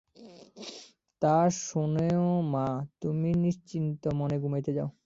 তা, 1.21 1.35
শোনো 1.59 2.25
মা, 2.53 2.65
তুমি 3.01 3.29
নিশ্চিন্তমনে 3.45 4.35
ঘুমাইতে 4.39 4.71
যাও। 4.73 4.89